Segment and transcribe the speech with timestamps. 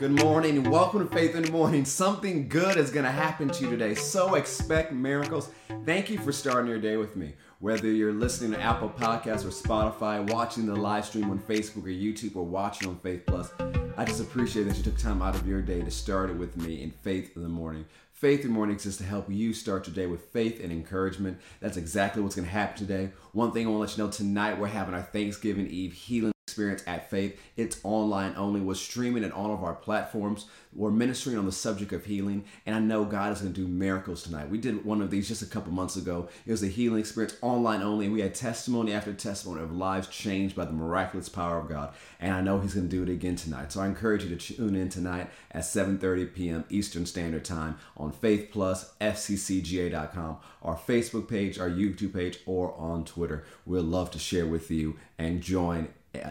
[0.00, 1.84] Good morning and welcome to Faith in the Morning.
[1.84, 5.50] Something good is going to happen to you today, so expect miracles.
[5.84, 7.34] Thank you for starting your day with me.
[7.58, 11.88] Whether you're listening to Apple Podcasts or Spotify, watching the live stream on Facebook or
[11.88, 13.52] YouTube, or watching on Faith Plus,
[13.98, 16.56] I just appreciate that you took time out of your day to start it with
[16.56, 17.84] me in Faith in the Morning.
[18.14, 21.38] Faith in the Morning exists to help you start your day with faith and encouragement.
[21.60, 23.10] That's exactly what's going to happen today.
[23.32, 26.32] One thing I want to let you know tonight, we're having our Thanksgiving Eve healing
[26.50, 27.40] experience at Faith.
[27.56, 28.60] It's online only.
[28.60, 30.46] We're streaming at all of our platforms.
[30.72, 33.66] We're ministering on the subject of healing, and I know God is going to do
[33.66, 34.50] miracles tonight.
[34.50, 36.28] We did one of these just a couple months ago.
[36.46, 40.54] It was a healing experience online only, we had testimony after testimony of lives changed
[40.54, 41.92] by the miraculous power of God.
[42.20, 43.72] And I know He's going to do it again tonight.
[43.72, 46.64] So I encourage you to tune in tonight at 7:30 p.m.
[46.68, 53.04] Eastern Standard Time on Faith Plus, FCCGA.com, our Facebook page, our YouTube page, or on
[53.04, 53.44] Twitter.
[53.66, 55.88] We'd love to share with you and join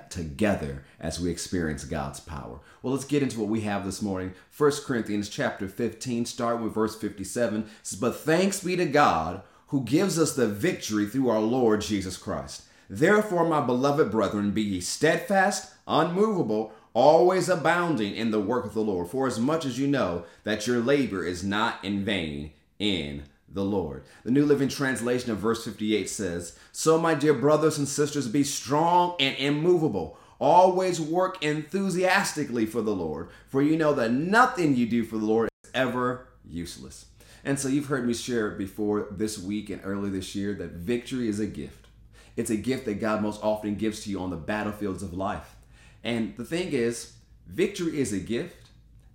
[0.10, 2.60] together as we experience God's power.
[2.82, 4.34] Well, let's get into what we have this morning.
[4.58, 7.70] 1 Corinthians chapter 15, start with verse 57.
[7.84, 12.18] says, But thanks be to God who gives us the victory through our Lord Jesus
[12.18, 12.64] Christ.
[12.90, 18.82] Therefore, my beloved brethren, be ye steadfast, unmovable, always abounding in the work of the
[18.82, 23.24] Lord, for as much as you know that your labor is not in vain in
[23.52, 24.04] the Lord.
[24.24, 28.44] The New Living Translation of verse 58 says, So, my dear brothers and sisters, be
[28.44, 30.18] strong and immovable.
[30.40, 35.26] Always work enthusiastically for the Lord, for you know that nothing you do for the
[35.26, 37.06] Lord is ever useless.
[37.44, 41.28] And so, you've heard me share before this week and early this year that victory
[41.28, 41.88] is a gift.
[42.36, 45.56] It's a gift that God most often gives to you on the battlefields of life.
[46.04, 47.14] And the thing is,
[47.48, 48.56] victory is a gift.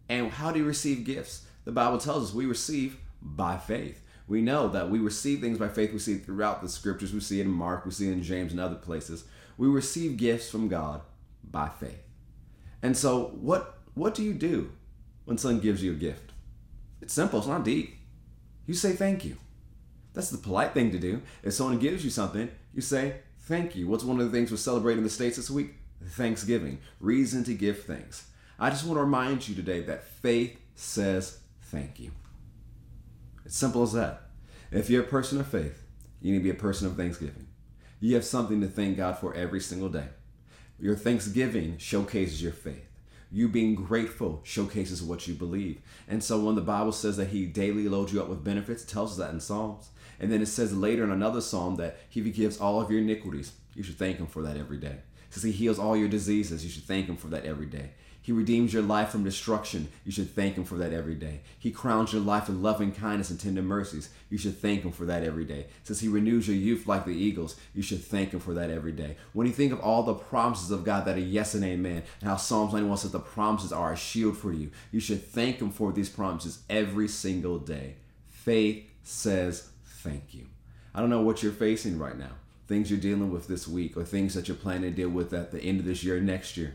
[0.09, 1.47] And how do you receive gifts?
[1.65, 5.69] The Bible tells us we receive by faith we know that we receive things by
[5.69, 5.93] faith.
[5.93, 7.13] We see it throughout the scriptures.
[7.13, 7.85] We see it in Mark.
[7.85, 9.25] We see it in James and other places.
[9.59, 11.03] We receive gifts from God
[11.51, 12.03] by faith.
[12.83, 14.73] And so, what what do you do
[15.25, 16.33] when someone gives you a gift?
[17.01, 17.39] It's simple.
[17.39, 17.97] It's not deep.
[18.67, 19.37] You say thank you.
[20.15, 21.23] That's the polite thing to do.
[21.43, 23.89] If someone gives you something, you say thank you.
[23.89, 25.75] What's one of the things we're celebrating in the states this week?
[26.03, 26.79] Thanksgiving.
[27.01, 28.29] Reason to give thanks.
[28.59, 32.13] I just want to remind you today that faith says thank you.
[33.45, 34.24] It's simple as that.
[34.75, 35.85] If you're a person of faith,
[36.21, 37.47] you need to be a person of thanksgiving.
[38.01, 40.09] You have something to thank God for every single day.
[40.81, 42.89] Your thanksgiving showcases your faith.
[43.31, 45.81] You being grateful showcases what you believe.
[46.09, 48.89] And so when the Bible says that He daily loads you up with benefits, it
[48.89, 49.91] tells us that in Psalms.
[50.19, 53.53] And then it says later in another psalm that He forgives all of your iniquities.
[53.77, 54.97] You should thank Him for that every day.
[55.35, 56.65] Says He heals all your diseases.
[56.65, 57.91] You should thank Him for that every day.
[58.23, 59.89] He redeems your life from destruction.
[60.05, 61.41] You should thank Him for that every day.
[61.59, 64.11] He crowns your life with loving kindness and tender mercies.
[64.31, 65.67] You should thank Him for that every day.
[65.83, 68.93] Since He renews your youth like the eagles, you should thank Him for that every
[68.93, 69.17] day.
[69.33, 72.31] When you think of all the promises of God that are yes and amen, and
[72.31, 75.71] how Psalms 91 says the promises are a shield for you, you should thank Him
[75.71, 77.97] for these promises every single day.
[78.29, 80.47] Faith says thank you.
[80.95, 82.31] I don't know what you're facing right now,
[82.67, 85.53] things you're dealing with this week, or things that you're planning to deal with at
[85.53, 86.75] the end of this year, next year.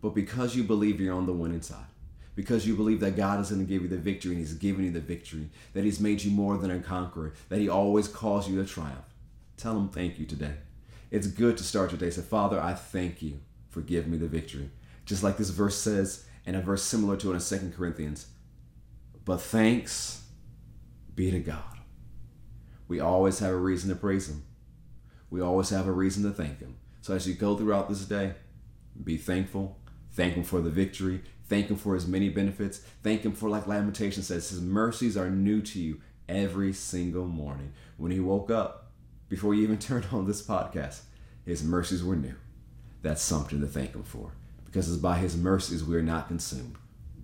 [0.00, 1.86] But because you believe you're on the winning side,
[2.34, 4.84] because you believe that God is going to give you the victory and He's given
[4.84, 8.48] you the victory, that He's made you more than a conqueror, that He always calls
[8.48, 9.14] you to triumph,
[9.56, 10.54] tell Him thank you today.
[11.10, 12.10] It's good to start your day.
[12.10, 14.70] Say, Father, I thank you for giving me the victory.
[15.04, 18.28] Just like this verse says, and a verse similar to it in Second Corinthians.
[19.24, 20.24] But thanks
[21.14, 21.78] be to God.
[22.88, 24.42] We always have a reason to praise Him.
[25.30, 26.76] We always have a reason to thank Him.
[27.02, 28.34] So as you go throughout this day,
[29.02, 29.80] be thankful
[30.12, 31.22] Thank Him for the victory.
[31.48, 32.78] Thank Him for His many benefits.
[33.02, 37.72] Thank Him for, like Lamentation says, His mercies are new to you every single morning.
[37.96, 38.92] When He woke up,
[39.28, 41.02] before you even turned on this podcast,
[41.44, 42.34] His mercies were new.
[43.02, 44.32] That's something to thank Him for.
[44.64, 46.76] Because it's by His mercies we are not consumed.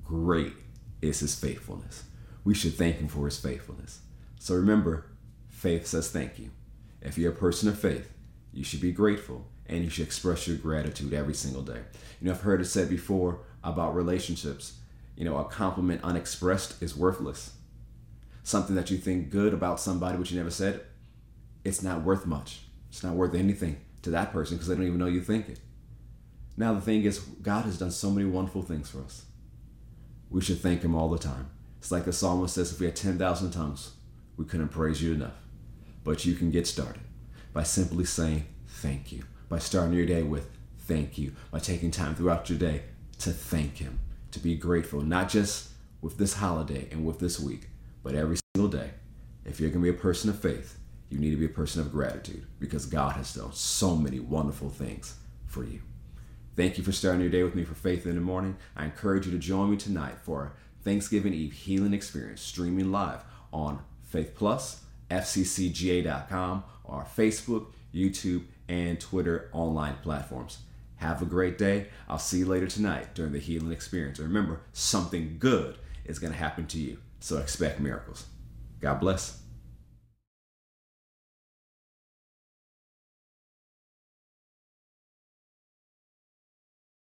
[0.05, 0.55] Great
[1.03, 2.05] is His faithfulness.
[2.45, 4.00] We should thank Him for His faithfulness.
[4.39, 5.06] So remember,
[5.49, 6.50] faith says thank you.
[7.03, 8.12] If you're a person of faith,
[8.53, 11.81] you should be grateful and you should express your gratitude every single day.
[12.21, 14.78] You know, I've heard it said before about relationships.
[15.16, 17.54] You know, a compliment unexpressed is worthless.
[18.43, 20.83] Something that you think good about somebody, but you never said
[21.65, 22.60] it's not worth much.
[22.91, 25.59] It's not worth anything to that person because they don't even know you think it.
[26.57, 29.27] Now, the thing is, God has done so many wonderful things for us.
[30.31, 31.51] We should thank Him all the time.
[31.78, 33.93] It's like the psalmist says if we had 10,000 tongues,
[34.37, 35.34] we couldn't praise you enough.
[36.07, 37.03] But you can get started
[37.53, 42.15] by simply saying thank you by starting your day with thank you, by taking time
[42.15, 42.83] throughout your day
[43.19, 44.01] to thank Him,
[44.33, 45.71] to be grateful, not just
[46.01, 47.69] with this holiday and with this week,
[48.03, 48.91] but every single day.
[49.45, 51.81] If you're going to be a person of faith, you need to be a person
[51.81, 55.17] of gratitude because God has done so many wonderful things
[55.47, 55.81] for you.
[56.57, 58.57] Thank you for starting your day with me for Faith in the Morning.
[58.77, 63.81] I encourage you to join me tonight for Thanksgiving Eve Healing Experience streaming live on
[64.03, 70.59] Faith Plus, FCCGA.com, or Facebook, YouTube, and Twitter online platforms.
[70.97, 71.89] Have a great day.
[72.09, 74.19] I'll see you later tonight during the healing experience.
[74.19, 76.99] Remember, something good is going to happen to you.
[77.21, 78.27] So expect miracles.
[78.81, 79.43] God bless.